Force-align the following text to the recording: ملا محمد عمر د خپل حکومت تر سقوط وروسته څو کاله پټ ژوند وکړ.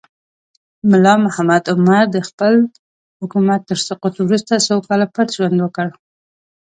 ملا 0.89 1.13
محمد 1.25 1.63
عمر 1.73 2.03
د 2.15 2.17
خپل 2.29 2.53
حکومت 3.21 3.61
تر 3.69 3.77
سقوط 3.87 4.15
وروسته 4.19 4.53
څو 4.67 4.75
کاله 4.87 5.05
پټ 5.15 5.27
ژوند 5.35 5.57
وکړ. 5.61 5.87